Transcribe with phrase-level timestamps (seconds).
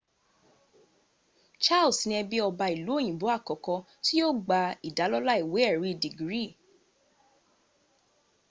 [1.63, 6.43] charles ní ẹbí ọba ìlú òyìnbó àkọ́kọ́ tí yóò gba ìdálọ́lá ìwé èrí dègírì